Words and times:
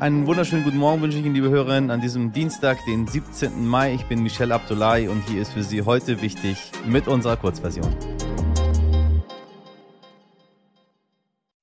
Einen 0.00 0.26
wunderschönen 0.26 0.64
guten 0.64 0.78
Morgen 0.78 1.02
wünsche 1.02 1.18
ich 1.18 1.26
Ihnen, 1.26 1.34
liebe 1.34 1.50
Hörerinnen, 1.50 1.90
an 1.90 2.00
diesem 2.00 2.32
Dienstag, 2.32 2.78
den 2.86 3.06
17. 3.06 3.66
Mai. 3.66 3.92
Ich 3.92 4.06
bin 4.06 4.22
Michelle 4.22 4.54
Abdullahi 4.54 5.08
und 5.08 5.20
hier 5.28 5.42
ist 5.42 5.52
für 5.52 5.62
Sie 5.62 5.82
heute 5.82 6.22
wichtig 6.22 6.56
mit 6.86 7.06
unserer 7.06 7.36
Kurzversion. 7.36 7.94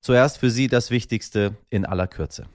Zuerst 0.00 0.38
für 0.38 0.50
Sie 0.50 0.68
das 0.68 0.92
Wichtigste 0.92 1.56
in 1.68 1.84
aller 1.84 2.06
Kürze. 2.06 2.46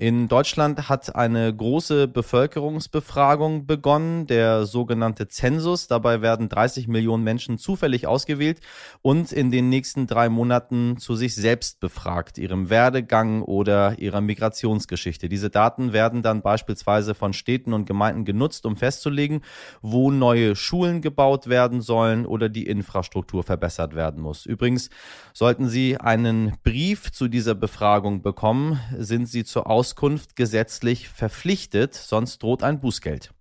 In 0.00 0.28
Deutschland 0.28 0.88
hat 0.88 1.16
eine 1.16 1.52
große 1.52 2.06
Bevölkerungsbefragung 2.06 3.66
begonnen, 3.66 4.28
der 4.28 4.64
sogenannte 4.64 5.26
Zensus. 5.26 5.88
Dabei 5.88 6.22
werden 6.22 6.48
30 6.48 6.86
Millionen 6.86 7.24
Menschen 7.24 7.58
zufällig 7.58 8.06
ausgewählt 8.06 8.60
und 9.02 9.32
in 9.32 9.50
den 9.50 9.68
nächsten 9.68 10.06
drei 10.06 10.28
Monaten 10.28 10.98
zu 10.98 11.16
sich 11.16 11.34
selbst 11.34 11.80
befragt, 11.80 12.38
ihrem 12.38 12.70
Werdegang 12.70 13.42
oder 13.42 13.98
ihrer 13.98 14.20
Migrationsgeschichte. 14.20 15.28
Diese 15.28 15.50
Daten 15.50 15.92
werden 15.92 16.22
dann 16.22 16.42
beispielsweise 16.42 17.16
von 17.16 17.32
Städten 17.32 17.72
und 17.72 17.84
Gemeinden 17.84 18.24
genutzt, 18.24 18.66
um 18.66 18.76
festzulegen, 18.76 19.40
wo 19.82 20.12
neue 20.12 20.54
Schulen 20.54 21.00
gebaut 21.00 21.48
werden 21.48 21.80
sollen 21.80 22.24
oder 22.24 22.48
die 22.48 22.68
Infrastruktur 22.68 23.42
verbessert 23.42 23.96
werden 23.96 24.22
muss. 24.22 24.46
Übrigens, 24.46 24.90
sollten 25.32 25.68
Sie 25.68 25.96
einen 25.96 26.56
Brief 26.62 27.10
zu 27.10 27.26
dieser 27.26 27.56
Befragung 27.56 28.22
bekommen, 28.22 28.78
sind 28.96 29.26
Sie 29.26 29.42
zur 29.42 29.66
Aus 29.66 29.87
Auskunft 29.88 30.36
gesetzlich 30.36 31.08
verpflichtet, 31.08 31.94
sonst 31.94 32.42
droht 32.42 32.62
ein 32.62 32.78
Bußgeld. 32.78 33.32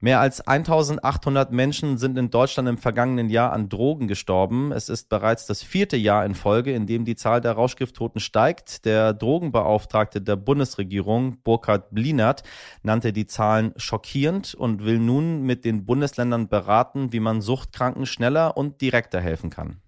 Mehr 0.00 0.18
als 0.18 0.40
1800 0.40 1.52
Menschen 1.52 1.96
sind 1.96 2.18
in 2.18 2.28
Deutschland 2.28 2.68
im 2.68 2.76
vergangenen 2.76 3.28
Jahr 3.28 3.52
an 3.52 3.68
Drogen 3.68 4.08
gestorben. 4.08 4.72
Es 4.72 4.88
ist 4.88 5.08
bereits 5.08 5.46
das 5.46 5.62
vierte 5.62 5.96
Jahr 5.96 6.26
in 6.26 6.34
Folge, 6.34 6.72
in 6.72 6.88
dem 6.88 7.04
die 7.04 7.14
Zahl 7.14 7.40
der 7.40 7.52
Rauschgifttoten 7.52 8.20
steigt. 8.20 8.84
Der 8.84 9.14
Drogenbeauftragte 9.14 10.20
der 10.20 10.34
Bundesregierung, 10.34 11.40
Burkhard 11.44 11.92
Blinert, 11.92 12.42
nannte 12.82 13.12
die 13.12 13.28
Zahlen 13.28 13.74
schockierend 13.76 14.54
und 14.54 14.84
will 14.84 14.98
nun 14.98 15.42
mit 15.42 15.64
den 15.64 15.86
Bundesländern 15.86 16.48
beraten, 16.48 17.12
wie 17.12 17.20
man 17.20 17.40
Suchtkranken 17.40 18.06
schneller 18.06 18.56
und 18.56 18.80
direkter 18.80 19.20
helfen 19.20 19.50
kann. 19.50 19.81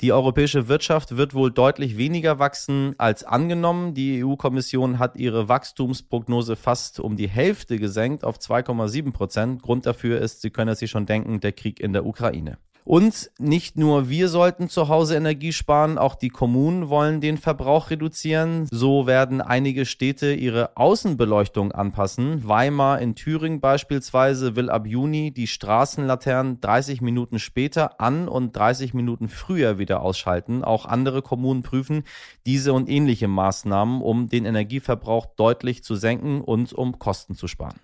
Die 0.00 0.12
europäische 0.12 0.68
Wirtschaft 0.68 1.16
wird 1.16 1.34
wohl 1.34 1.50
deutlich 1.50 1.98
weniger 1.98 2.38
wachsen 2.38 2.94
als 2.98 3.24
angenommen. 3.24 3.94
Die 3.94 4.22
EU-Kommission 4.24 5.00
hat 5.00 5.16
ihre 5.16 5.48
Wachstumsprognose 5.48 6.54
fast 6.54 7.00
um 7.00 7.16
die 7.16 7.28
Hälfte 7.28 7.80
gesenkt 7.80 8.22
auf 8.22 8.38
2,7 8.38 9.12
Prozent. 9.12 9.60
Grund 9.60 9.86
dafür 9.86 10.20
ist, 10.20 10.40
Sie 10.40 10.50
können 10.50 10.70
es 10.70 10.78
sich 10.78 10.90
schon 10.90 11.06
denken, 11.06 11.40
der 11.40 11.50
Krieg 11.50 11.80
in 11.80 11.92
der 11.92 12.06
Ukraine. 12.06 12.58
Und 12.88 13.30
nicht 13.38 13.76
nur 13.76 14.08
wir 14.08 14.30
sollten 14.30 14.70
zu 14.70 14.88
Hause 14.88 15.14
Energie 15.14 15.52
sparen, 15.52 15.98
auch 15.98 16.14
die 16.14 16.30
Kommunen 16.30 16.88
wollen 16.88 17.20
den 17.20 17.36
Verbrauch 17.36 17.90
reduzieren. 17.90 18.66
So 18.70 19.06
werden 19.06 19.42
einige 19.42 19.84
Städte 19.84 20.32
ihre 20.32 20.74
Außenbeleuchtung 20.74 21.70
anpassen. 21.72 22.48
Weimar 22.48 22.98
in 23.02 23.14
Thüringen 23.14 23.60
beispielsweise 23.60 24.56
will 24.56 24.70
ab 24.70 24.86
Juni 24.86 25.32
die 25.32 25.48
Straßenlaternen 25.48 26.62
30 26.62 27.02
Minuten 27.02 27.38
später 27.38 28.00
an 28.00 28.26
und 28.26 28.56
30 28.56 28.94
Minuten 28.94 29.28
früher 29.28 29.78
wieder 29.78 30.00
ausschalten. 30.00 30.64
Auch 30.64 30.86
andere 30.86 31.20
Kommunen 31.20 31.62
prüfen 31.62 32.04
diese 32.46 32.72
und 32.72 32.88
ähnliche 32.88 33.28
Maßnahmen, 33.28 34.00
um 34.00 34.30
den 34.30 34.46
Energieverbrauch 34.46 35.26
deutlich 35.26 35.84
zu 35.84 35.94
senken 35.94 36.40
und 36.40 36.72
um 36.72 36.98
Kosten 36.98 37.34
zu 37.34 37.48
sparen. 37.48 37.78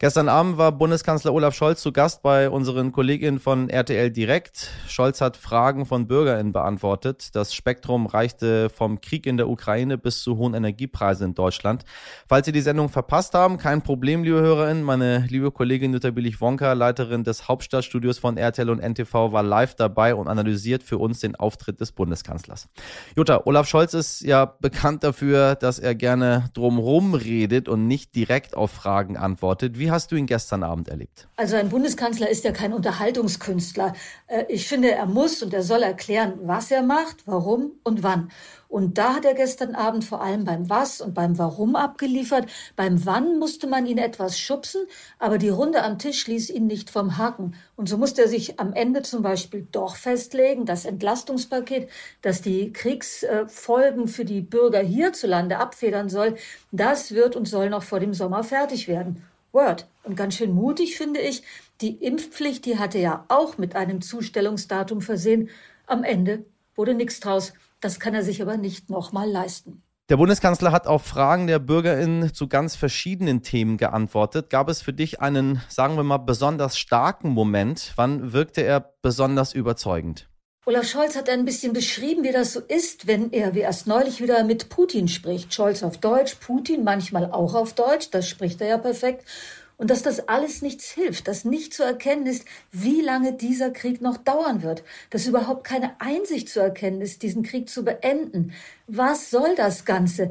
Gestern 0.00 0.28
Abend 0.28 0.58
war 0.58 0.72
Bundeskanzler 0.72 1.32
Olaf 1.32 1.54
Scholz 1.54 1.80
zu 1.80 1.92
Gast 1.92 2.20
bei 2.20 2.50
unseren 2.50 2.90
Kolleginnen 2.90 3.38
von 3.38 3.70
RTL 3.70 4.10
Direkt. 4.10 4.72
Scholz 4.88 5.20
hat 5.20 5.36
Fragen 5.36 5.86
von 5.86 6.08
BürgerInnen 6.08 6.52
beantwortet. 6.52 7.28
Das 7.36 7.54
Spektrum 7.54 8.06
reichte 8.06 8.70
vom 8.70 9.00
Krieg 9.00 9.24
in 9.24 9.36
der 9.36 9.48
Ukraine 9.48 9.96
bis 9.96 10.20
zu 10.20 10.36
hohen 10.36 10.54
Energiepreisen 10.54 11.28
in 11.28 11.34
Deutschland. 11.36 11.84
Falls 12.28 12.44
Sie 12.44 12.50
die 12.50 12.60
Sendung 12.60 12.88
verpasst 12.88 13.34
haben, 13.34 13.56
kein 13.56 13.82
Problem, 13.82 14.24
liebe 14.24 14.40
HörerInnen. 14.40 14.82
Meine 14.82 15.26
liebe 15.28 15.52
Kollegin 15.52 15.92
Jutta 15.92 16.10
Billig-Wonka, 16.10 16.72
Leiterin 16.72 17.22
des 17.22 17.46
Hauptstadtstudios 17.46 18.18
von 18.18 18.36
RTL 18.36 18.70
und 18.70 18.80
NTV, 18.80 19.30
war 19.30 19.44
live 19.44 19.76
dabei 19.76 20.16
und 20.16 20.26
analysiert 20.26 20.82
für 20.82 20.98
uns 20.98 21.20
den 21.20 21.36
Auftritt 21.36 21.80
des 21.80 21.92
Bundeskanzlers. 21.92 22.68
Jutta, 23.16 23.42
Olaf 23.44 23.68
Scholz 23.68 23.94
ist 23.94 24.22
ja 24.22 24.44
bekannt 24.44 25.04
dafür, 25.04 25.54
dass 25.54 25.78
er 25.78 25.94
gerne 25.94 26.50
drumherum 26.52 27.14
redet 27.14 27.68
und 27.68 27.86
nicht 27.86 28.16
direkt 28.16 28.56
auf 28.56 28.72
Fragen 28.72 29.16
antwortet. 29.16 29.78
Wie 29.78 29.83
hast 29.90 30.12
du 30.12 30.16
ihn 30.16 30.26
gestern 30.26 30.62
Abend 30.62 30.88
erlebt? 30.88 31.28
Also 31.36 31.56
ein 31.56 31.68
Bundeskanzler 31.68 32.28
ist 32.28 32.44
ja 32.44 32.52
kein 32.52 32.72
Unterhaltungskünstler. 32.72 33.94
Äh, 34.26 34.44
ich 34.48 34.68
finde, 34.68 34.92
er 34.92 35.06
muss 35.06 35.42
und 35.42 35.54
er 35.54 35.62
soll 35.62 35.82
erklären, 35.82 36.34
was 36.42 36.70
er 36.70 36.82
macht, 36.82 37.26
warum 37.26 37.72
und 37.82 38.02
wann. 38.02 38.30
Und 38.74 38.98
da 38.98 39.14
hat 39.14 39.24
er 39.24 39.34
gestern 39.34 39.76
Abend 39.76 40.04
vor 40.04 40.20
allem 40.20 40.44
beim 40.44 40.68
Was 40.68 41.00
und 41.00 41.14
beim 41.14 41.38
Warum 41.38 41.76
abgeliefert. 41.76 42.50
Beim 42.74 43.06
Wann 43.06 43.38
musste 43.38 43.68
man 43.68 43.86
ihn 43.86 43.98
etwas 43.98 44.36
schubsen, 44.36 44.82
aber 45.20 45.38
die 45.38 45.48
Runde 45.48 45.84
am 45.84 45.96
Tisch 45.96 46.26
ließ 46.26 46.50
ihn 46.50 46.66
nicht 46.66 46.90
vom 46.90 47.16
Haken. 47.16 47.54
Und 47.76 47.88
so 47.88 47.98
musste 47.98 48.22
er 48.22 48.28
sich 48.28 48.58
am 48.58 48.72
Ende 48.72 49.02
zum 49.02 49.22
Beispiel 49.22 49.68
doch 49.70 49.94
festlegen, 49.94 50.66
das 50.66 50.86
Entlastungspaket, 50.86 51.88
das 52.20 52.42
die 52.42 52.72
Kriegsfolgen 52.72 54.08
für 54.08 54.24
die 54.24 54.40
Bürger 54.40 54.80
hierzulande 54.80 55.58
abfedern 55.58 56.08
soll, 56.08 56.34
das 56.72 57.12
wird 57.12 57.36
und 57.36 57.46
soll 57.46 57.70
noch 57.70 57.84
vor 57.84 58.00
dem 58.00 58.12
Sommer 58.12 58.42
fertig 58.42 58.88
werden. 58.88 59.22
Word. 59.54 59.86
Und 60.02 60.16
ganz 60.16 60.34
schön 60.34 60.52
mutig 60.52 60.96
finde 60.96 61.20
ich, 61.20 61.42
die 61.80 62.04
Impfpflicht, 62.04 62.66
die 62.66 62.78
hatte 62.78 62.98
ja 62.98 63.24
auch 63.28 63.56
mit 63.56 63.74
einem 63.74 64.02
Zustellungsdatum 64.02 65.00
versehen. 65.00 65.48
Am 65.86 66.04
Ende 66.04 66.44
wurde 66.76 66.94
nichts 66.94 67.20
draus. 67.20 67.52
Das 67.80 68.00
kann 68.00 68.14
er 68.14 68.22
sich 68.22 68.42
aber 68.42 68.56
nicht 68.56 68.90
nochmal 68.90 69.30
leisten. 69.30 69.82
Der 70.10 70.18
Bundeskanzler 70.18 70.70
hat 70.70 70.86
auf 70.86 71.02
Fragen 71.02 71.46
der 71.46 71.58
BürgerInnen 71.58 72.34
zu 72.34 72.46
ganz 72.46 72.76
verschiedenen 72.76 73.42
Themen 73.42 73.78
geantwortet. 73.78 74.50
Gab 74.50 74.68
es 74.68 74.82
für 74.82 74.92
dich 74.92 75.22
einen, 75.22 75.62
sagen 75.68 75.96
wir 75.96 76.02
mal, 76.02 76.18
besonders 76.18 76.78
starken 76.78 77.30
Moment? 77.30 77.94
Wann 77.96 78.34
wirkte 78.34 78.60
er 78.60 78.92
besonders 79.00 79.54
überzeugend? 79.54 80.28
Olaf 80.66 80.88
Scholz 80.88 81.14
hat 81.14 81.28
ein 81.28 81.44
bisschen 81.44 81.74
beschrieben, 81.74 82.24
wie 82.24 82.32
das 82.32 82.54
so 82.54 82.60
ist, 82.60 83.06
wenn 83.06 83.30
er 83.32 83.54
wie 83.54 83.60
erst 83.60 83.86
neulich 83.86 84.22
wieder 84.22 84.42
mit 84.44 84.70
Putin 84.70 85.08
spricht. 85.08 85.52
Scholz 85.52 85.82
auf 85.82 85.98
Deutsch, 85.98 86.36
Putin 86.36 86.84
manchmal 86.84 87.30
auch 87.30 87.54
auf 87.54 87.74
Deutsch, 87.74 88.08
das 88.10 88.26
spricht 88.26 88.62
er 88.62 88.68
ja 88.68 88.78
perfekt. 88.78 89.28
Und 89.76 89.90
dass 89.90 90.02
das 90.02 90.26
alles 90.26 90.62
nichts 90.62 90.90
hilft, 90.90 91.28
dass 91.28 91.44
nicht 91.44 91.74
zu 91.74 91.82
erkennen 91.82 92.26
ist, 92.26 92.46
wie 92.72 93.02
lange 93.02 93.34
dieser 93.34 93.72
Krieg 93.72 94.00
noch 94.00 94.16
dauern 94.16 94.62
wird, 94.62 94.84
dass 95.10 95.26
überhaupt 95.26 95.64
keine 95.64 96.00
Einsicht 96.00 96.48
zu 96.48 96.60
erkennen 96.60 97.02
ist, 97.02 97.22
diesen 97.22 97.42
Krieg 97.42 97.68
zu 97.68 97.84
beenden. 97.84 98.54
Was 98.86 99.30
soll 99.30 99.54
das 99.56 99.84
Ganze? 99.84 100.30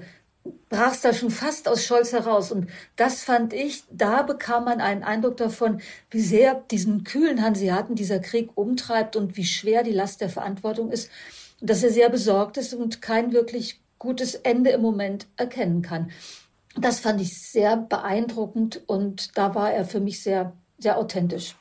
Brach 0.69 0.93
es 0.93 1.01
da 1.01 1.13
schon 1.13 1.31
fast 1.31 1.67
aus 1.67 1.85
Scholz 1.85 2.11
heraus. 2.11 2.51
Und 2.51 2.69
das 2.95 3.23
fand 3.23 3.53
ich, 3.53 3.83
da 3.91 4.23
bekam 4.23 4.65
man 4.65 4.81
einen 4.81 5.03
Eindruck 5.03 5.37
davon, 5.37 5.81
wie 6.09 6.21
sehr 6.21 6.55
diesen 6.71 7.03
kühlen 7.03 7.41
Hanseaten 7.41 7.95
dieser 7.95 8.19
Krieg 8.19 8.49
umtreibt 8.55 9.15
und 9.15 9.37
wie 9.37 9.45
schwer 9.45 9.83
die 9.83 9.91
Last 9.91 10.21
der 10.21 10.29
Verantwortung 10.29 10.91
ist. 10.91 11.09
Und 11.61 11.69
dass 11.69 11.83
er 11.83 11.91
sehr 11.91 12.09
besorgt 12.09 12.57
ist 12.57 12.73
und 12.73 13.01
kein 13.01 13.31
wirklich 13.31 13.79
gutes 13.99 14.35
Ende 14.35 14.71
im 14.71 14.81
Moment 14.81 15.27
erkennen 15.37 15.81
kann. 15.81 16.11
Das 16.75 16.99
fand 16.99 17.21
ich 17.21 17.39
sehr 17.39 17.77
beeindruckend 17.77 18.81
und 18.87 19.37
da 19.37 19.53
war 19.55 19.71
er 19.71 19.85
für 19.85 19.99
mich 19.99 20.23
sehr, 20.23 20.53
sehr 20.79 20.97
authentisch. 20.97 21.55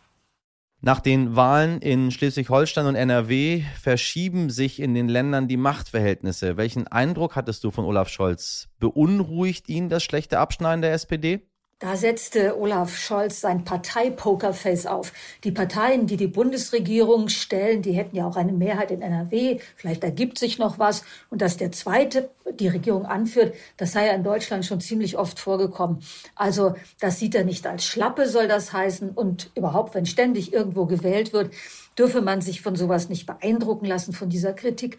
Nach 0.85 0.99
den 0.99 1.37
Wahlen 1.37 1.81
in 1.81 2.11
Schleswig-Holstein 2.11 2.87
und 2.87 2.97
NRW 2.97 3.63
verschieben 3.81 4.51
sich 4.51 4.81
in 4.81 4.95
den 4.95 5.09
Ländern 5.09 5.47
die 5.47 5.57
Machtverhältnisse. 5.57 6.57
Welchen 6.57 6.89
Eindruck 6.89 7.37
hattest 7.37 7.63
du 7.63 7.71
von 7.71 7.85
Olaf 7.85 8.09
Scholz? 8.09 8.69
Beunruhigt 8.81 9.69
ihn 9.69 9.89
das 9.89 10.03
schlechte 10.03 10.41
Abschneiden 10.41 10.83
der 10.83 10.93
SPD? 10.93 11.47
Da 11.83 11.97
setzte 11.97 12.61
Olaf 12.61 12.97
Scholz 12.97 13.41
sein 13.41 13.65
Parteipokerface 13.65 14.87
auf. 14.87 15.13
Die 15.43 15.51
Parteien, 15.51 16.07
die 16.07 16.17
die 16.17 16.29
Bundesregierung 16.29 17.29
stellen, 17.29 17.83
die 17.83 17.91
hätten 17.91 18.15
ja 18.15 18.25
auch 18.25 18.37
eine 18.37 18.53
Mehrheit 18.53 18.93
in 18.93 19.03
NRW. 19.03 19.59
Vielleicht 19.75 20.05
ergibt 20.05 20.39
sich 20.39 20.61
noch 20.61 20.79
was. 20.79 21.03
Und 21.29 21.43
dass 21.43 21.57
der 21.57 21.73
zweite 21.73 22.31
die 22.55 22.69
Regierung 22.69 23.05
anführt, 23.05 23.57
das 23.79 23.91
sei 23.91 24.07
ja 24.07 24.13
in 24.13 24.23
Deutschland 24.23 24.65
schon 24.65 24.81
ziemlich 24.81 25.19
oft 25.19 25.41
vorgekommen. 25.41 26.05
Also 26.37 26.77
das 27.01 27.19
sieht 27.19 27.35
er 27.35 27.43
nicht 27.43 27.67
als 27.67 27.85
Schlappe, 27.85 28.29
soll 28.29 28.47
das 28.47 28.73
heißen. 28.73 29.11
Und 29.11 29.51
überhaupt, 29.57 29.97
wenn 29.97 30.07
ständig 30.07 30.53
irgendwo 30.53 30.87
gewählt 30.87 31.33
wird, 31.33 31.53
dürfe 31.99 32.21
man 32.21 32.43
sich 32.43 32.63
von 32.63 32.77
sowas 32.77 33.09
nicht 33.09 33.27
beeindrucken 33.27 33.87
lassen, 33.87 34.13
von 34.13 34.29
dieser 34.29 34.53
Kritik 34.53 34.99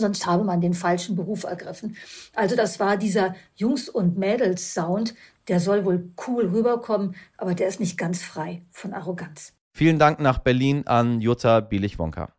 sonst 0.00 0.26
habe 0.26 0.44
man 0.44 0.60
den 0.60 0.74
falschen 0.74 1.16
Beruf 1.16 1.44
ergriffen. 1.44 1.96
Also 2.34 2.56
das 2.56 2.80
war 2.80 2.96
dieser 2.96 3.34
Jungs- 3.54 3.88
und 3.88 4.18
Mädels-Sound, 4.18 5.14
der 5.48 5.60
soll 5.60 5.84
wohl 5.84 6.10
cool 6.26 6.46
rüberkommen, 6.46 7.14
aber 7.36 7.54
der 7.54 7.68
ist 7.68 7.80
nicht 7.80 7.96
ganz 7.98 8.22
frei 8.22 8.62
von 8.70 8.92
Arroganz. 8.92 9.52
Vielen 9.72 9.98
Dank 9.98 10.20
nach 10.20 10.38
Berlin 10.38 10.86
an 10.86 11.20
Jutta 11.20 11.60
Bielich-Wonka. 11.60 12.32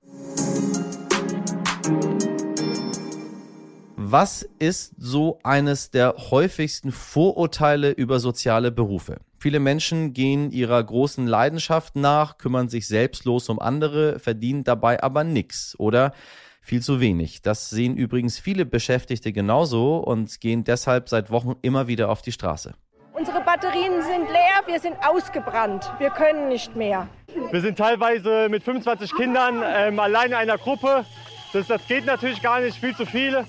Was 4.10 4.48
ist 4.58 4.94
so 4.98 5.38
eines 5.44 5.92
der 5.92 6.16
häufigsten 6.32 6.94
Vorurteile 6.94 7.92
über 7.92 8.22
soziale 8.22 8.72
Berufe? 8.72 9.18
Viele 9.38 9.60
Menschen 9.60 10.14
gehen 10.14 10.50
ihrer 10.52 10.82
großen 10.82 11.28
Leidenschaft 11.28 11.96
nach, 11.96 12.38
kümmern 12.38 12.70
sich 12.70 12.88
selbstlos 12.88 13.50
um 13.50 13.60
andere, 13.60 14.18
verdienen 14.20 14.64
dabei 14.64 15.04
aber 15.04 15.24
nichts 15.24 15.76
oder 15.78 16.14
Viel 16.68 16.82
zu 16.82 17.00
wenig. 17.00 17.42
Das 17.42 17.70
sehen 17.70 17.96
übrigens 17.96 18.40
viele 18.40 18.66
Beschäftigte 18.66 19.32
genauso 19.32 20.00
und 20.00 20.42
gehen 20.42 20.66
deshalb 20.66 21.08
seit 21.08 21.32
Wochen 21.32 21.56
immer 21.62 21.88
wieder 21.88 22.10
auf 22.10 22.22
die 22.22 22.34
Straße. 22.34 22.74
Unsere 23.14 23.40
Batterien 23.40 24.02
sind 24.02 24.28
leer, 24.30 24.64
wir 24.66 24.78
sind 24.78 24.98
ausgebrannt, 25.02 25.90
wir 25.98 26.10
können 26.10 26.50
nicht 26.50 26.76
mehr. 26.76 27.08
Wir 27.52 27.62
sind 27.62 27.78
teilweise 27.78 28.50
mit 28.50 28.64
25 28.64 29.16
Kindern 29.16 29.64
ähm, 29.66 29.98
allein 29.98 30.32
in 30.32 30.34
einer 30.34 30.58
Gruppe. 30.58 31.06
Das, 31.54 31.68
das 31.68 31.88
geht 31.88 32.06
natürlich 32.06 32.42
gar 32.42 32.60
nicht, 32.60 32.78
viel 32.78 32.94
zu 32.94 33.06
viele. 33.06 33.46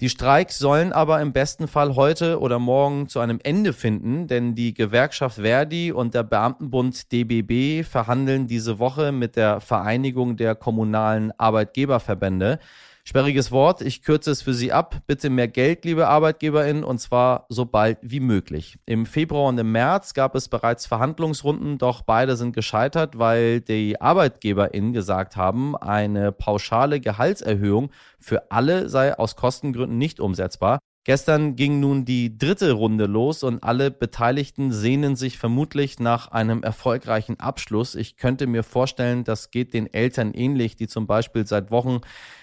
Die 0.00 0.08
Streiks 0.08 0.58
sollen 0.58 0.92
aber 0.92 1.20
im 1.20 1.32
besten 1.32 1.68
Fall 1.68 1.94
heute 1.94 2.40
oder 2.40 2.58
morgen 2.58 3.08
zu 3.08 3.20
einem 3.20 3.38
Ende 3.42 3.72
finden, 3.72 4.26
denn 4.26 4.54
die 4.54 4.74
Gewerkschaft 4.74 5.36
Verdi 5.36 5.92
und 5.92 6.14
der 6.14 6.24
Beamtenbund 6.24 7.12
DBB 7.12 7.84
verhandeln 7.86 8.46
diese 8.46 8.78
Woche 8.78 9.12
mit 9.12 9.36
der 9.36 9.60
Vereinigung 9.60 10.36
der 10.36 10.54
kommunalen 10.56 11.30
Arbeitgeberverbände. 11.38 12.58
Sperriges 13.04 13.50
Wort, 13.50 13.82
ich 13.82 14.02
kürze 14.02 14.30
es 14.30 14.42
für 14.42 14.54
Sie 14.54 14.72
ab. 14.72 15.02
Bitte 15.08 15.28
mehr 15.28 15.48
Geld, 15.48 15.84
liebe 15.84 16.06
ArbeitgeberInnen, 16.06 16.84
und 16.84 16.98
zwar 16.98 17.46
so 17.48 17.64
bald 17.64 17.98
wie 18.00 18.20
möglich. 18.20 18.78
Im 18.86 19.06
Februar 19.06 19.48
und 19.48 19.58
im 19.58 19.72
März 19.72 20.14
gab 20.14 20.36
es 20.36 20.48
bereits 20.48 20.86
Verhandlungsrunden, 20.86 21.78
doch 21.78 22.02
beide 22.02 22.36
sind 22.36 22.54
gescheitert, 22.54 23.18
weil 23.18 23.60
die 23.60 24.00
ArbeitgeberInnen 24.00 24.92
gesagt 24.92 25.36
haben, 25.36 25.76
eine 25.76 26.30
pauschale 26.30 27.00
Gehaltserhöhung 27.00 27.90
für 28.20 28.52
alle 28.52 28.88
sei 28.88 29.18
aus 29.18 29.34
Kostengründen 29.34 29.98
nicht 29.98 30.20
umsetzbar. 30.20 30.78
Gestern 31.04 31.56
ging 31.56 31.80
nun 31.80 32.04
die 32.04 32.38
dritte 32.38 32.70
Runde 32.70 33.06
los 33.06 33.42
und 33.42 33.64
alle 33.64 33.90
Beteiligten 33.90 34.70
sehnen 34.70 35.16
sich 35.16 35.36
vermutlich 35.36 35.98
nach 35.98 36.28
einem 36.28 36.62
erfolgreichen 36.62 37.40
Abschluss. 37.40 37.96
Ich 37.96 38.16
könnte 38.16 38.46
mir 38.46 38.62
vorstellen, 38.62 39.24
das 39.24 39.50
geht 39.50 39.74
den 39.74 39.92
Eltern 39.92 40.32
ähnlich, 40.32 40.76
die 40.76 40.86
zum 40.86 41.08
Beispiel 41.08 41.44
seit 41.44 41.72
Wochen 41.72 42.02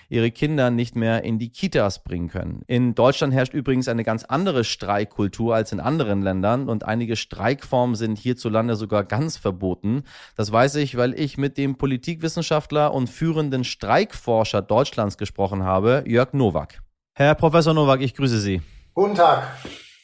ihre 0.09 0.29
Kinder 0.29 0.71
nicht 0.71 0.97
mehr 0.97 1.23
in 1.23 1.39
die 1.39 1.53
Kitas 1.53 2.03
bringen 2.03 2.27
können. 2.27 2.63
In 2.67 2.95
Deutschland 2.95 3.33
herrscht 3.33 3.53
übrigens 3.53 3.87
eine 3.87 4.03
ganz 4.03 4.25
andere 4.25 4.65
Streikkultur 4.65 5.55
als 5.55 5.71
in 5.71 5.79
anderen 5.79 6.21
Ländern 6.21 6.67
und 6.67 6.83
einige 6.83 7.15
Streikformen 7.15 7.95
sind 7.95 8.17
hierzulande 8.17 8.75
sogar 8.75 9.05
ganz 9.05 9.37
verboten. 9.37 10.03
Das 10.35 10.51
weiß 10.51 10.75
ich, 10.75 10.97
weil 10.97 11.17
ich 11.17 11.37
mit 11.37 11.57
dem 11.57 11.77
Politikwissenschaftler 11.77 12.93
und 12.93 13.09
führenden 13.09 13.63
Streikforscher 13.63 14.61
Deutschlands 14.61 15.17
gesprochen 15.17 15.63
habe, 15.63 16.03
Jörg 16.05 16.33
Nowak. 16.33 16.81
Herr 17.19 17.35
Professor 17.35 17.73
Nowak, 17.73 17.99
ich 17.99 18.15
grüße 18.15 18.39
Sie. 18.39 18.61
Guten 18.93 19.13
Tag. 19.13 19.43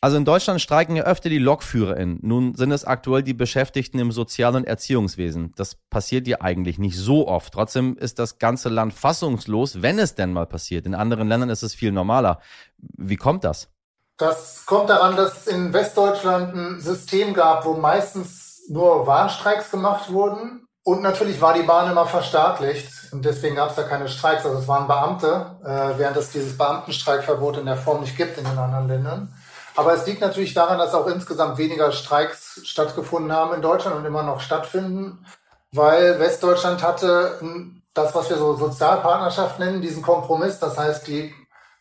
Also 0.02 0.18
in 0.18 0.26
Deutschland 0.26 0.60
streiken 0.60 0.98
ja 0.98 1.04
öfter 1.04 1.30
die 1.30 1.38
LokführerInnen. 1.38 2.20
Nun 2.22 2.56
sind 2.56 2.74
es 2.74 2.84
aktuell 2.84 3.24
die 3.24 3.34
Beschäftigten 3.34 4.00
im 4.00 4.12
Sozial- 4.12 4.54
und 4.54 4.68
Erziehungswesen. 4.68 5.54
Das 5.56 5.76
passiert 5.90 6.28
ja 6.28 6.42
eigentlich 6.42 6.78
nicht 6.78 6.98
so 6.98 7.26
oft. 7.30 7.54
Trotzdem 7.54 7.96
ist 7.96 8.20
das 8.20 8.38
ganze 8.38 8.68
Land 8.68 8.94
fassungslos, 8.94 9.82
wenn 9.82 9.98
es 9.98 10.16
denn 10.16 10.34
mal 10.34 10.46
passiert. 10.46 10.86
In 10.86 10.94
anderen 10.94 11.30
Ländern 11.30 11.50
ist 11.50 11.64
es 11.64 11.74
viel 11.74 11.94
normaler. 11.94 12.42
Wie 12.98 13.16
kommt 13.16 13.46
das? 13.46 13.70
Das 14.18 14.66
kommt 14.66 14.90
daran, 14.90 15.16
dass 15.16 15.38
es 15.38 15.48
in 15.48 15.72
Westdeutschland 15.72 16.54
ein 16.54 16.82
System 16.82 17.34
gab, 17.34 17.64
wo 17.64 17.76
meistens 17.76 18.64
nur 18.68 19.08
Warnstreiks 19.08 19.72
gemacht 19.72 20.12
wurden. 20.12 20.65
Und 20.88 21.02
natürlich 21.02 21.42
war 21.42 21.56
die 21.56 21.64
Bahn 21.64 21.90
immer 21.90 22.06
verstaatlicht 22.06 23.12
und 23.12 23.26
deswegen 23.26 23.56
gab 23.56 23.72
es 23.72 23.76
da 23.76 23.82
keine 23.82 24.08
Streiks. 24.08 24.46
Also 24.46 24.60
es 24.60 24.68
waren 24.68 24.86
Beamte, 24.86 25.58
äh, 25.64 25.98
während 25.98 26.16
es 26.16 26.30
dieses 26.30 26.60
Beamtenstreikverbot 26.60 27.58
in 27.58 27.66
der 27.66 27.76
Form 27.76 28.02
nicht 28.02 28.16
gibt 28.16 28.38
in 28.38 28.44
den 28.44 28.56
anderen 28.56 28.88
Ländern. 28.88 29.34
Aber 29.76 29.96
es 29.96 30.06
liegt 30.06 30.22
natürlich 30.22 30.54
daran, 30.54 30.78
dass 30.78 30.94
auch 30.94 31.08
insgesamt 31.08 31.58
weniger 31.58 31.92
Streiks 31.92 32.62
stattgefunden 32.66 33.32
haben 33.34 33.56
in 33.56 33.64
Deutschland 33.64 33.98
und 33.98 34.06
immer 34.06 34.22
noch 34.22 34.42
stattfinden, 34.42 35.26
weil 35.72 36.20
Westdeutschland 36.20 36.84
hatte 36.84 37.40
das, 37.96 38.14
was 38.14 38.30
wir 38.30 38.38
so 38.38 38.56
Sozialpartnerschaft 38.56 39.58
nennen, 39.58 39.82
diesen 39.82 40.04
Kompromiss. 40.04 40.60
Das 40.60 40.78
heißt, 40.78 41.08
die 41.08 41.34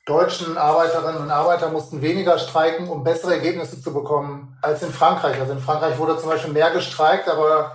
deutschen 0.07 0.57
Arbeiterinnen 0.57 1.21
und 1.21 1.31
Arbeiter 1.31 1.69
mussten 1.69 2.01
weniger 2.01 2.39
streiken, 2.39 2.89
um 2.89 3.05
bessere 3.05 3.35
Ergebnisse 3.35 3.83
zu 3.83 3.93
bekommen 3.93 4.57
als 4.63 4.83
in 4.83 4.95
Frankreich. 4.95 5.39
Also 5.39 5.53
in 5.53 5.61
Frankreich 5.61 5.99
wurde 5.99 6.17
zum 6.17 6.31
Beispiel 6.31 6.55
mehr 6.55 6.71
gestreikt, 6.71 7.29
aber 7.29 7.73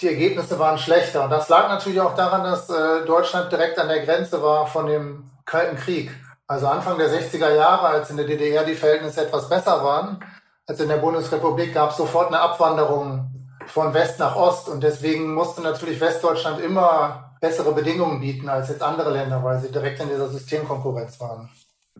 die 0.00 0.08
Ergebnisse 0.08 0.58
waren 0.58 0.78
schlechter. 0.78 1.24
Und 1.24 1.30
das 1.30 1.48
lag 1.48 1.68
natürlich 1.68 2.00
auch 2.00 2.14
daran, 2.14 2.44
dass 2.44 2.68
äh, 2.68 3.04
Deutschland 3.06 3.50
direkt 3.52 3.78
an 3.78 3.88
der 3.88 4.04
Grenze 4.04 4.42
war 4.42 4.66
von 4.66 4.86
dem 4.86 5.30
Kalten 5.44 5.76
Krieg. 5.76 6.10
Also 6.46 6.66
Anfang 6.66 6.98
der 6.98 7.08
60er 7.08 7.54
Jahre, 7.54 7.88
als 7.88 8.10
in 8.10 8.16
der 8.16 8.26
DDR 8.26 8.64
die 8.64 8.74
Verhältnisse 8.74 9.24
etwas 9.24 9.48
besser 9.48 9.82
waren, 9.82 10.20
als 10.66 10.80
in 10.80 10.88
der 10.88 10.96
Bundesrepublik 10.96 11.74
gab 11.74 11.90
es 11.90 11.96
sofort 11.96 12.28
eine 12.28 12.40
Abwanderung 12.40 13.30
von 13.66 13.94
West 13.94 14.18
nach 14.18 14.36
Ost 14.36 14.68
und 14.68 14.82
deswegen 14.82 15.34
musste 15.34 15.62
natürlich 15.62 16.00
Westdeutschland 16.00 16.60
immer 16.60 17.34
bessere 17.40 17.72
Bedingungen 17.72 18.20
bieten 18.20 18.48
als 18.48 18.68
jetzt 18.68 18.82
andere 18.82 19.12
Länder, 19.12 19.42
weil 19.42 19.60
sie 19.60 19.70
direkt 19.70 20.00
in 20.00 20.08
dieser 20.08 20.28
Systemkonkurrenz 20.28 21.20
waren. 21.20 21.48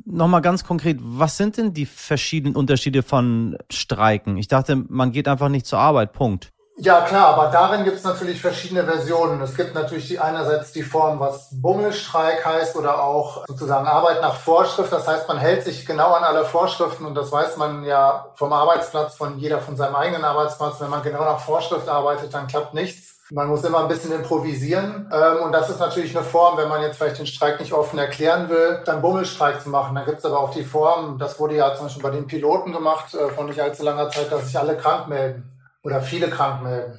Nochmal 0.04 0.42
ganz 0.42 0.64
konkret, 0.64 0.98
was 1.00 1.36
sind 1.36 1.56
denn 1.56 1.72
die 1.72 1.86
verschiedenen 1.86 2.56
Unterschiede 2.56 3.02
von 3.02 3.56
Streiken? 3.70 4.36
Ich 4.38 4.48
dachte, 4.48 4.76
man 4.76 5.12
geht 5.12 5.28
einfach 5.28 5.48
nicht 5.48 5.66
zur 5.66 5.78
Arbeit, 5.78 6.12
Punkt. 6.12 6.53
Ja, 6.76 7.02
klar, 7.02 7.28
aber 7.28 7.52
darin 7.52 7.84
gibt 7.84 7.98
es 7.98 8.02
natürlich 8.02 8.40
verschiedene 8.40 8.82
Versionen. 8.82 9.40
Es 9.40 9.54
gibt 9.54 9.76
natürlich 9.76 10.08
die 10.08 10.18
einerseits 10.18 10.72
die 10.72 10.82
Form, 10.82 11.20
was 11.20 11.48
Bummelstreik 11.52 12.44
heißt 12.44 12.74
oder 12.74 13.00
auch 13.00 13.44
sozusagen 13.46 13.86
Arbeit 13.86 14.20
nach 14.20 14.34
Vorschrift. 14.34 14.92
Das 14.92 15.06
heißt, 15.06 15.28
man 15.28 15.38
hält 15.38 15.62
sich 15.62 15.86
genau 15.86 16.12
an 16.14 16.24
alle 16.24 16.44
Vorschriften 16.44 17.06
und 17.06 17.14
das 17.14 17.30
weiß 17.30 17.58
man 17.58 17.84
ja 17.84 18.26
vom 18.34 18.52
Arbeitsplatz, 18.52 19.14
von 19.14 19.38
jeder 19.38 19.60
von 19.60 19.76
seinem 19.76 19.94
eigenen 19.94 20.24
Arbeitsplatz. 20.24 20.80
Wenn 20.80 20.90
man 20.90 21.04
genau 21.04 21.24
nach 21.24 21.38
Vorschrift 21.38 21.88
arbeitet, 21.88 22.34
dann 22.34 22.48
klappt 22.48 22.74
nichts. 22.74 23.20
Man 23.30 23.48
muss 23.48 23.62
immer 23.62 23.78
ein 23.78 23.88
bisschen 23.88 24.12
improvisieren. 24.12 25.08
Ähm, 25.12 25.44
und 25.44 25.52
das 25.52 25.70
ist 25.70 25.78
natürlich 25.78 26.14
eine 26.16 26.26
Form, 26.26 26.56
wenn 26.56 26.68
man 26.68 26.82
jetzt 26.82 26.96
vielleicht 26.96 27.20
den 27.20 27.26
Streik 27.26 27.60
nicht 27.60 27.72
offen 27.72 28.00
erklären 28.00 28.48
will, 28.48 28.82
dann 28.84 29.00
Bummelstreik 29.00 29.62
zu 29.62 29.70
machen. 29.70 29.94
Dann 29.94 30.06
gibt 30.06 30.18
es 30.18 30.24
aber 30.24 30.40
auch 30.40 30.50
die 30.50 30.64
Form, 30.64 31.18
das 31.18 31.38
wurde 31.38 31.54
ja 31.54 31.72
zum 31.76 31.86
Beispiel 31.86 32.02
bei 32.02 32.10
den 32.10 32.26
Piloten 32.26 32.72
gemacht, 32.72 33.14
äh, 33.14 33.28
von 33.30 33.46
nicht 33.46 33.60
allzu 33.60 33.84
langer 33.84 34.10
Zeit, 34.10 34.32
dass 34.32 34.46
sich 34.46 34.58
alle 34.58 34.76
krank 34.76 35.06
melden 35.06 35.53
oder 35.84 36.00
viele 36.00 36.28
krank 36.28 36.62
melden. 36.62 36.98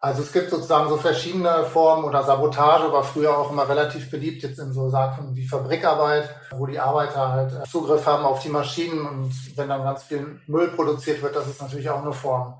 Also 0.00 0.22
es 0.22 0.32
gibt 0.32 0.50
sozusagen 0.50 0.88
so 0.88 0.96
verschiedene 0.96 1.62
Formen 1.62 2.02
oder 2.02 2.24
Sabotage 2.24 2.92
war 2.92 3.04
früher 3.04 3.38
auch 3.38 3.52
immer 3.52 3.68
relativ 3.68 4.10
beliebt 4.10 4.42
jetzt 4.42 4.58
in 4.58 4.72
so 4.72 4.90
Sachen 4.90 5.36
wie 5.36 5.46
Fabrikarbeit, 5.46 6.28
wo 6.50 6.66
die 6.66 6.80
Arbeiter 6.80 7.30
halt 7.30 7.52
äh, 7.52 7.70
Zugriff 7.70 8.04
haben 8.04 8.24
auf 8.24 8.42
die 8.42 8.48
Maschinen 8.48 9.06
und 9.06 9.32
wenn 9.56 9.68
dann 9.68 9.84
ganz 9.84 10.02
viel 10.02 10.40
Müll 10.48 10.68
produziert 10.68 11.22
wird, 11.22 11.36
das 11.36 11.46
ist 11.46 11.62
natürlich 11.62 11.88
auch 11.88 12.02
eine 12.02 12.12
Form, 12.12 12.54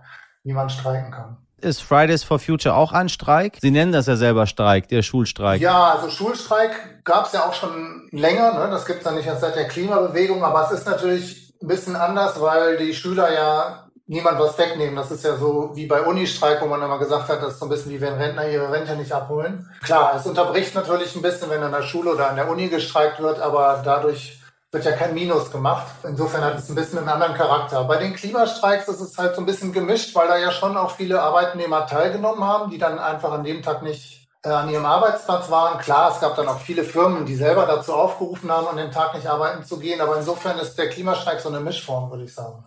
wie 0.44 0.52
man 0.52 0.70
streiken 0.70 1.10
kann. 1.10 1.36
Ist 1.60 1.82
Fridays 1.82 2.22
for 2.22 2.38
Future 2.38 2.76
auch 2.76 2.92
ein 2.92 3.08
Streik? 3.08 3.58
Sie 3.60 3.72
nennen 3.72 3.90
das 3.90 4.06
ja 4.06 4.14
selber 4.14 4.46
Streik, 4.46 4.86
der 4.88 5.02
Schulstreik. 5.02 5.60
Ja, 5.60 5.94
also 5.94 6.10
Schulstreik 6.10 7.04
gab 7.04 7.26
es 7.26 7.32
ja 7.32 7.48
auch 7.48 7.54
schon 7.54 8.08
länger. 8.12 8.52
Ne? 8.54 8.70
Das 8.70 8.86
gibt 8.86 9.00
es 9.00 9.04
ja 9.04 9.12
nicht 9.12 9.26
erst 9.26 9.40
seit 9.40 9.56
der 9.56 9.66
Klimabewegung, 9.66 10.44
aber 10.44 10.64
es 10.64 10.78
ist 10.78 10.86
natürlich 10.86 11.54
ein 11.60 11.68
bisschen 11.68 11.96
anders, 11.96 12.40
weil 12.40 12.76
die 12.76 12.94
Schüler 12.94 13.32
ja 13.32 13.81
niemand 14.12 14.38
was 14.38 14.58
wegnehmen. 14.58 14.94
Das 14.94 15.10
ist 15.10 15.24
ja 15.24 15.36
so 15.36 15.70
wie 15.74 15.86
bei 15.86 16.02
Unistreik, 16.02 16.60
wo 16.60 16.66
man 16.66 16.82
immer 16.82 16.98
gesagt 16.98 17.28
hat, 17.28 17.42
das 17.42 17.54
ist 17.54 17.58
so 17.60 17.66
ein 17.66 17.70
bisschen 17.70 17.92
wie 17.92 18.00
wenn 18.00 18.14
Rentner 18.14 18.46
ihre 18.46 18.70
Rente 18.70 18.94
nicht 18.94 19.10
abholen. 19.10 19.68
Klar, 19.82 20.12
es 20.16 20.26
unterbricht 20.26 20.74
natürlich 20.74 21.16
ein 21.16 21.22
bisschen, 21.22 21.48
wenn 21.48 21.62
an 21.62 21.72
der 21.72 21.82
Schule 21.82 22.12
oder 22.12 22.28
an 22.28 22.36
der 22.36 22.48
Uni 22.48 22.68
gestreikt 22.68 23.20
wird, 23.20 23.40
aber 23.40 23.80
dadurch 23.82 24.38
wird 24.70 24.84
ja 24.84 24.92
kein 24.92 25.14
Minus 25.14 25.50
gemacht. 25.50 25.86
Insofern 26.02 26.44
hat 26.44 26.58
es 26.58 26.68
ein 26.68 26.74
bisschen 26.74 26.98
einen 26.98 27.08
anderen 27.08 27.34
Charakter. 27.34 27.84
Bei 27.84 27.96
den 27.96 28.14
Klimastreiks 28.14 28.88
ist 28.88 29.00
es 29.00 29.16
halt 29.16 29.34
so 29.34 29.40
ein 29.40 29.46
bisschen 29.46 29.72
gemischt, 29.72 30.14
weil 30.14 30.28
da 30.28 30.36
ja 30.36 30.50
schon 30.50 30.76
auch 30.76 30.90
viele 30.90 31.20
Arbeitnehmer 31.22 31.86
teilgenommen 31.86 32.44
haben, 32.44 32.70
die 32.70 32.78
dann 32.78 32.98
einfach 32.98 33.32
an 33.32 33.44
dem 33.44 33.62
Tag 33.62 33.82
nicht 33.82 34.28
äh, 34.44 34.50
an 34.50 34.68
ihrem 34.68 34.84
Arbeitsplatz 34.84 35.50
waren. 35.50 35.78
Klar, 35.78 36.12
es 36.12 36.20
gab 36.20 36.36
dann 36.36 36.48
auch 36.48 36.60
viele 36.60 36.84
Firmen, 36.84 37.24
die 37.24 37.36
selber 37.36 37.64
dazu 37.64 37.94
aufgerufen 37.94 38.50
haben, 38.52 38.66
an 38.66 38.76
dem 38.76 38.90
Tag 38.90 39.14
nicht 39.14 39.26
arbeiten 39.26 39.64
zu 39.64 39.78
gehen. 39.78 40.02
Aber 40.02 40.18
insofern 40.18 40.58
ist 40.58 40.76
der 40.76 40.90
Klimastreik 40.90 41.40
so 41.40 41.48
eine 41.48 41.60
Mischform, 41.60 42.10
würde 42.10 42.24
ich 42.24 42.34
sagen. 42.34 42.64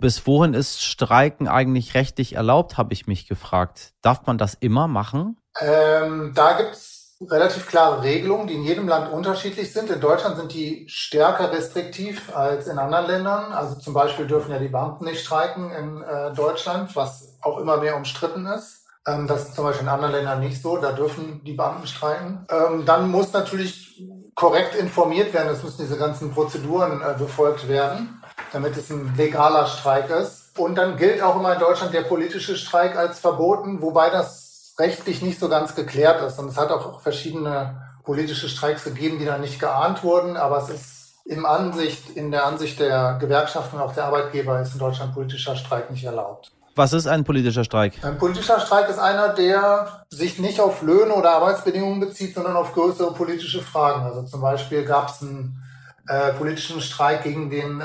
Bis 0.00 0.26
wohin 0.26 0.54
ist 0.54 0.82
Streiken 0.82 1.46
eigentlich 1.46 1.94
rechtlich 1.94 2.34
erlaubt, 2.34 2.78
habe 2.78 2.94
ich 2.94 3.06
mich 3.06 3.28
gefragt. 3.28 3.92
Darf 4.00 4.26
man 4.26 4.38
das 4.38 4.54
immer 4.54 4.88
machen? 4.88 5.36
Ähm, 5.60 6.32
da 6.34 6.56
gibt 6.56 6.72
es 6.72 7.18
relativ 7.28 7.66
klare 7.66 8.02
Regelungen, 8.02 8.46
die 8.46 8.54
in 8.54 8.62
jedem 8.62 8.88
Land 8.88 9.12
unterschiedlich 9.12 9.72
sind. 9.74 9.90
In 9.90 10.00
Deutschland 10.00 10.38
sind 10.38 10.54
die 10.54 10.86
stärker 10.88 11.52
restriktiv 11.52 12.34
als 12.34 12.66
in 12.66 12.78
anderen 12.78 13.08
Ländern. 13.08 13.52
Also 13.52 13.74
zum 13.74 13.92
Beispiel 13.92 14.26
dürfen 14.26 14.52
ja 14.52 14.58
die 14.58 14.68
Beamten 14.68 15.04
nicht 15.04 15.20
streiken 15.20 15.70
in 15.70 16.02
äh, 16.02 16.32
Deutschland, 16.32 16.96
was 16.96 17.36
auch 17.42 17.58
immer 17.58 17.76
mehr 17.76 17.96
umstritten 17.96 18.46
ist. 18.46 18.86
Ähm, 19.06 19.26
das 19.26 19.48
ist 19.48 19.54
zum 19.54 19.64
Beispiel 19.64 19.82
in 19.82 19.92
anderen 19.92 20.12
Ländern 20.12 20.40
nicht 20.40 20.62
so. 20.62 20.78
Da 20.78 20.92
dürfen 20.92 21.44
die 21.44 21.52
Beamten 21.52 21.86
streiken. 21.86 22.46
Ähm, 22.50 22.86
dann 22.86 23.10
muss 23.10 23.34
natürlich 23.34 24.02
korrekt 24.34 24.74
informiert 24.74 25.34
werden. 25.34 25.52
Es 25.52 25.62
müssen 25.62 25.82
diese 25.82 25.98
ganzen 25.98 26.32
Prozeduren 26.32 27.02
äh, 27.02 27.18
befolgt 27.18 27.68
werden 27.68 28.19
damit 28.52 28.76
es 28.76 28.90
ein 28.90 29.14
legaler 29.16 29.66
Streik 29.66 30.10
ist. 30.10 30.58
Und 30.58 30.76
dann 30.76 30.96
gilt 30.96 31.22
auch 31.22 31.36
immer 31.36 31.54
in 31.54 31.60
Deutschland 31.60 31.94
der 31.94 32.02
politische 32.02 32.56
Streik 32.56 32.96
als 32.96 33.18
verboten, 33.20 33.80
wobei 33.80 34.10
das 34.10 34.74
rechtlich 34.78 35.22
nicht 35.22 35.38
so 35.38 35.48
ganz 35.48 35.74
geklärt 35.74 36.22
ist. 36.22 36.38
Und 36.38 36.48
es 36.48 36.56
hat 36.56 36.70
auch 36.70 37.00
verschiedene 37.00 37.86
politische 38.04 38.48
Streiks 38.48 38.84
gegeben, 38.84 39.18
die 39.18 39.24
dann 39.24 39.40
nicht 39.40 39.60
geahnt 39.60 40.02
wurden, 40.02 40.36
aber 40.36 40.58
es 40.58 40.70
ist 40.70 41.00
im 41.24 41.46
Ansicht, 41.46 42.10
in 42.16 42.30
der 42.30 42.46
Ansicht 42.46 42.80
der 42.80 43.18
Gewerkschaften 43.20 43.76
und 43.76 43.82
auch 43.82 43.94
der 43.94 44.06
Arbeitgeber 44.06 44.60
ist 44.60 44.72
in 44.72 44.78
Deutschland 44.80 45.14
politischer 45.14 45.54
Streik 45.54 45.90
nicht 45.90 46.04
erlaubt. 46.04 46.50
Was 46.76 46.92
ist 46.92 47.06
ein 47.06 47.24
politischer 47.24 47.64
Streik? 47.64 47.94
Ein 48.02 48.18
politischer 48.18 48.58
Streik 48.58 48.88
ist 48.88 48.98
einer, 48.98 49.30
der 49.30 50.04
sich 50.08 50.38
nicht 50.38 50.60
auf 50.60 50.82
Löhne 50.82 51.14
oder 51.14 51.32
Arbeitsbedingungen 51.32 52.00
bezieht, 52.00 52.34
sondern 52.34 52.56
auf 52.56 52.72
größere 52.72 53.12
politische 53.12 53.60
Fragen. 53.60 54.02
Also 54.02 54.22
zum 54.22 54.40
Beispiel 54.40 54.84
gab 54.84 55.10
es 55.10 55.20
einen 55.20 55.62
äh, 56.08 56.32
politischen 56.32 56.80
Streik 56.80 57.22
gegen 57.22 57.50
den 57.50 57.80
äh, 57.80 57.84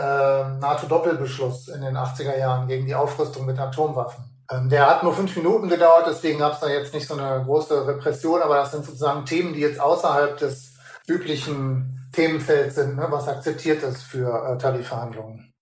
NATO-Doppelbeschluss 0.59 1.67
in 1.69 1.81
den 1.81 1.97
80er 1.97 2.37
Jahren, 2.37 2.67
gegen 2.67 2.85
die 2.85 2.95
Aufrüstung 2.95 3.45
mit 3.45 3.59
Atomwaffen. 3.59 4.23
Ähm, 4.51 4.69
der 4.69 4.89
hat 4.89 5.03
nur 5.03 5.13
fünf 5.13 5.35
Minuten 5.35 5.69
gedauert, 5.69 6.05
deswegen 6.07 6.39
gab 6.39 6.53
es 6.53 6.59
da 6.59 6.67
jetzt 6.67 6.93
nicht 6.93 7.07
so 7.07 7.15
eine 7.15 7.43
große 7.43 7.87
Repression, 7.87 8.41
aber 8.41 8.57
das 8.57 8.71
sind 8.71 8.85
sozusagen 8.85 9.25
Themen, 9.25 9.53
die 9.53 9.61
jetzt 9.61 9.79
außerhalb 9.79 10.37
des 10.37 10.73
üblichen 11.07 12.09
Themenfelds 12.11 12.75
sind, 12.75 12.95
ne, 12.95 13.07
was 13.09 13.27
akzeptiert 13.27 13.83
ist 13.83 14.03
für 14.03 14.53
äh, 14.53 14.57
Tarifverhandlungen. 14.57 15.54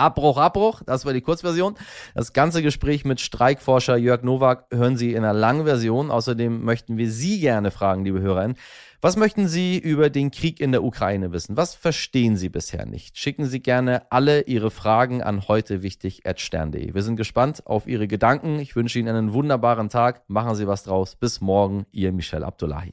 Abbruch, 0.00 0.38
Abbruch, 0.38 0.82
das 0.84 1.04
war 1.04 1.12
die 1.12 1.20
Kurzversion. 1.20 1.74
Das 2.14 2.32
ganze 2.32 2.62
Gespräch 2.62 3.04
mit 3.04 3.20
Streikforscher 3.20 3.96
Jörg 3.96 4.22
Nowak 4.22 4.66
hören 4.72 4.96
Sie 4.96 5.12
in 5.12 5.18
einer 5.18 5.32
langen 5.32 5.64
Version. 5.66 6.10
Außerdem 6.10 6.64
möchten 6.64 6.96
wir 6.96 7.10
Sie 7.10 7.40
gerne 7.40 7.70
fragen, 7.70 8.04
liebe 8.04 8.20
Hörerinnen. 8.20 8.56
Was 9.02 9.16
möchten 9.16 9.48
Sie 9.48 9.78
über 9.78 10.10
den 10.10 10.30
Krieg 10.30 10.60
in 10.60 10.72
der 10.72 10.84
Ukraine 10.84 11.32
wissen? 11.32 11.56
Was 11.56 11.74
verstehen 11.74 12.36
Sie 12.36 12.50
bisher 12.50 12.84
nicht? 12.84 13.18
Schicken 13.18 13.46
Sie 13.46 13.60
gerne 13.60 14.10
alle 14.10 14.42
Ihre 14.42 14.70
Fragen 14.70 15.22
an 15.22 15.48
heute 15.48 15.82
wichtig 15.82 16.22
stern.de. 16.36 16.92
Wir 16.92 17.02
sind 17.02 17.16
gespannt 17.16 17.66
auf 17.66 17.86
Ihre 17.86 18.08
Gedanken. 18.08 18.58
Ich 18.58 18.76
wünsche 18.76 18.98
Ihnen 18.98 19.16
einen 19.16 19.32
wunderbaren 19.32 19.88
Tag. 19.88 20.22
Machen 20.28 20.54
Sie 20.54 20.66
was 20.66 20.84
draus. 20.84 21.16
Bis 21.16 21.40
morgen, 21.40 21.86
Ihr 21.92 22.12
Michel 22.12 22.44
Abdullahi. 22.44 22.92